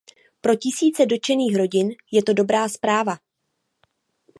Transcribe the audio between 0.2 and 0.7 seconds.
Pro